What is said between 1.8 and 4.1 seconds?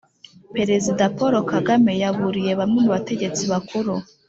yaburiye bamwe mu bategetsi bakuru